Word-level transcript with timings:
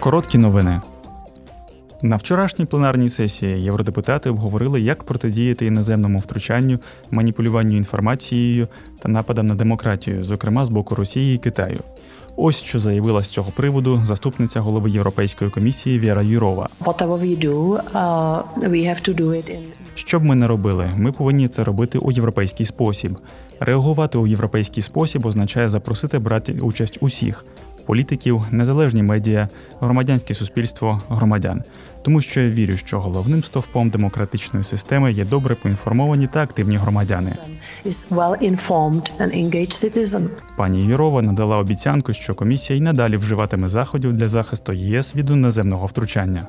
Короткі 0.00 0.38
новини. 0.38 0.80
На 2.02 2.16
вчорашній 2.16 2.64
пленарній 2.64 3.08
сесії 3.08 3.62
євродепутати 3.62 4.30
обговорили, 4.30 4.80
як 4.80 5.04
протидіяти 5.04 5.66
іноземному 5.66 6.18
втручанню, 6.18 6.78
маніпулюванню 7.10 7.76
інформацією 7.76 8.68
та 9.02 9.08
нападам 9.08 9.46
на 9.46 9.54
демократію, 9.54 10.24
зокрема 10.24 10.64
з 10.64 10.68
боку 10.68 10.94
Росії 10.94 11.34
і 11.34 11.38
Китаю. 11.38 11.78
Ось 12.36 12.56
що 12.56 12.78
заявила 12.78 13.22
з 13.22 13.28
цього 13.28 13.50
приводу 13.50 14.02
заступниця 14.04 14.60
голови 14.60 14.90
Європейської 14.90 15.50
комісії 15.50 15.98
Віра 15.98 16.22
Юрова. 16.22 16.68
Uh, 16.84 18.42
Що 19.94 20.20
б 20.20 20.24
ми 20.24 20.34
не 20.34 20.46
робили, 20.46 20.92
ми 20.96 21.12
повинні 21.12 21.48
це 21.48 21.64
робити 21.64 21.98
у 21.98 22.12
європейський 22.12 22.66
спосіб. 22.66 23.18
Реагувати 23.60 24.18
у 24.18 24.26
європейський 24.26 24.82
спосіб 24.82 25.26
означає 25.26 25.68
запросити 25.68 26.18
брати 26.18 26.52
участь 26.62 26.98
усіх 27.00 27.44
політиків, 27.88 28.42
незалежні 28.50 29.02
медіа, 29.02 29.48
громадянське 29.80 30.34
суспільство, 30.34 31.02
громадян. 31.08 31.62
Тому 32.02 32.20
що 32.20 32.40
я 32.40 32.48
вірю, 32.48 32.76
що 32.76 33.00
головним 33.00 33.44
стовпом 33.44 33.90
демократичної 33.90 34.64
системи 34.64 35.12
є 35.12 35.24
добре 35.24 35.54
поінформовані 35.54 36.26
та 36.26 36.42
активні 36.42 36.76
громадяни. 36.76 37.32
Пані 40.56 40.80
Юрова 40.80 41.22
надала 41.22 41.56
обіцянку, 41.56 42.14
що 42.14 42.34
комісія 42.34 42.78
й 42.78 42.82
надалі 42.82 43.16
вживатиме 43.16 43.68
заходів 43.68 44.12
для 44.12 44.28
захисту 44.28 44.72
ЄС 44.72 45.14
від 45.14 45.30
іноземного 45.30 45.86
втручання. 45.86 46.46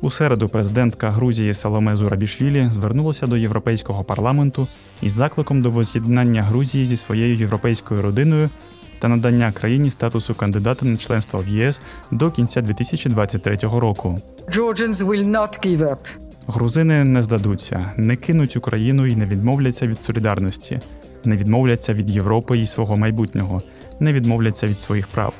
У 0.00 0.10
середу 0.10 0.48
президентка 0.48 1.10
Грузії 1.10 1.54
Саломе 1.54 1.96
Зурабішвілі 1.96 2.70
звернулася 2.72 3.26
до 3.26 3.36
Європейського 3.36 4.04
парламенту 4.04 4.68
із 5.02 5.12
закликом 5.12 5.62
до 5.62 5.70
воз'єднання 5.70 6.42
Грузії 6.42 6.86
зі 6.86 6.96
своєю 6.96 7.34
європейською 7.34 8.02
родиною 8.02 8.50
та 8.98 9.08
надання 9.08 9.52
країні 9.52 9.90
статусу 9.90 10.34
кандидата 10.34 10.86
на 10.86 10.96
членство 10.96 11.40
в 11.40 11.48
ЄС 11.48 11.80
до 12.10 12.30
кінця 12.30 12.62
2023 12.62 13.56
року. 13.62 14.18
Georgians 14.48 14.94
will 14.94 15.26
not 15.26 15.66
give 15.66 15.78
up. 15.78 15.98
Грузини 16.46 17.04
не 17.04 17.22
здадуться, 17.22 17.92
не 17.96 18.16
кинуть 18.16 18.56
Україну 18.56 19.06
і 19.06 19.16
не 19.16 19.26
відмовляться 19.26 19.86
від 19.86 20.00
солідарності, 20.02 20.80
не 21.24 21.36
відмовляться 21.36 21.94
від 21.94 22.10
Європи 22.10 22.58
і 22.58 22.66
свого 22.66 22.96
майбутнього, 22.96 23.62
не 24.00 24.12
відмовляться 24.12 24.66
від 24.66 24.78
своїх 24.78 25.06
прав. 25.08 25.34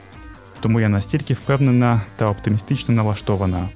Тому 0.60 0.80
я 0.80 0.88
настільки 0.88 1.34
впевнена 1.34 2.02
та 2.16 2.26
оптимістично 2.26 2.94
налаштована. 2.94 3.68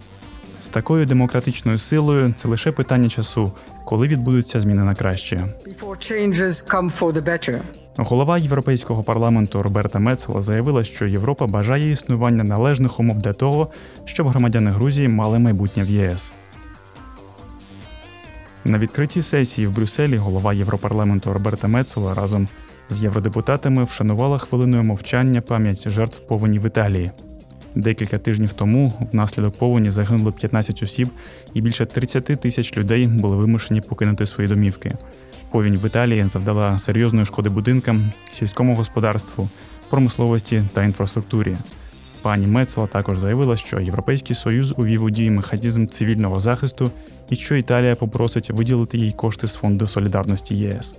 З 0.63 0.69
такою 0.69 1.07
демократичною 1.07 1.79
силою 1.79 2.35
це 2.37 2.49
лише 2.49 2.73
питання 2.73 3.09
часу, 3.09 3.53
коли 3.85 4.09
відбудуться 4.09 4.61
зміни 4.61 4.85
на 4.85 4.95
краще. 4.95 5.49
Голова 7.97 8.39
Європейського 8.39 9.03
парламенту 9.03 9.63
Роберта 9.63 9.99
Мецола 9.99 10.41
заявила, 10.41 10.85
що 10.85 11.07
Європа 11.07 11.47
бажає 11.47 11.91
існування 11.91 12.45
належних 12.45 13.01
умов 13.01 13.19
для 13.19 13.33
того, 13.33 13.71
щоб 14.05 14.29
громадяни 14.29 14.71
Грузії 14.71 15.09
мали 15.09 15.39
майбутнє 15.39 15.83
в 15.83 15.91
ЄС. 15.91 16.33
На 18.65 18.79
відкритій 18.79 19.23
сесії 19.23 19.67
в 19.67 19.75
Брюсселі 19.75 20.17
голова 20.17 20.53
Європарламенту 20.53 21.33
Роберта 21.33 21.69
Мецола 21.69 22.15
разом 22.15 22.49
з 22.91 23.03
євродепутатами 23.03 23.85
вшанувала 23.85 24.39
хвилиною 24.39 24.85
мовчання 24.85 25.41
пам'ять 25.41 25.89
жертв 25.89 26.27
повені 26.27 26.59
в 26.59 26.67
Італії. 26.67 27.11
Декілька 27.75 28.19
тижнів 28.19 28.53
тому 28.53 28.93
внаслідок 29.13 29.59
повені 29.59 29.91
загинуло 29.91 30.33
15 30.33 30.83
осіб, 30.83 31.09
і 31.55 31.61
більше 31.61 31.87
30 31.87 32.25
тисяч 32.25 32.77
людей 32.77 33.07
були 33.07 33.37
вимушені 33.37 33.81
покинути 33.81 34.27
свої 34.27 34.49
домівки. 34.49 34.93
Повінь 35.51 35.77
в 35.77 35.87
Італії 35.87 36.29
завдала 36.29 36.79
серйозної 36.79 37.27
шкоди 37.27 37.49
будинкам, 37.49 38.13
сільському 38.33 38.75
господарству, 38.75 39.49
промисловості 39.91 40.63
та 40.73 40.85
інфраструктурі. 40.85 41.57
Пані 42.23 42.47
Мецола 42.47 42.87
також 42.87 43.19
заявила, 43.19 43.57
що 43.57 43.81
Європейський 43.81 44.37
Союз 44.37 44.75
увів 44.77 45.03
у 45.03 45.11
дію 45.11 45.33
механізм 45.33 45.87
цивільного 45.87 46.41
захисту 46.41 46.91
і 47.31 47.37
що 47.37 47.57
Італія 47.57 47.95
попросить 47.95 48.51
виділити 48.51 48.99
їй 48.99 49.13
кошти 49.13 49.49
з 49.49 49.55
фонду 49.55 49.87
солідарності 49.87 50.57
ЄС. 50.57 50.95